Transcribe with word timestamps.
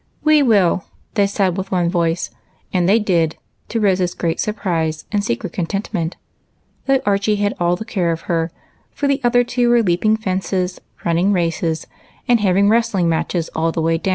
"We 0.23 0.41
will!" 0.41 0.85
they 1.13 1.27
said 1.27 1.57
with 1.57 1.71
one 1.71 1.87
voice, 1.87 2.31
and 2.73 2.89
they 2.89 2.97
did, 2.97 3.37
to 3.69 3.79
Rose's 3.79 4.15
great 4.15 4.39
surprise 4.39 5.05
and 5.11 5.23
secret 5.23 5.53
contentment; 5.53 6.15
though 6.87 7.01
Archie 7.05 7.35
had 7.35 7.53
all 7.59 7.75
the 7.75 7.85
care 7.85 8.11
of 8.11 8.21
her, 8.21 8.49
for 8.89 9.05
the 9.07 9.21
other 9.23 9.43
two 9.43 9.69
were 9.69 9.83
leaping 9.83 10.17
fences, 10.17 10.81
running 11.05 11.33
races, 11.33 11.85
and 12.27 12.39
having 12.39 12.67
wrestling 12.67 13.09
matches 13.09 13.51
all 13.55 13.71
the 13.71 13.79
way 13.79 13.99
doAvn. 13.99 14.09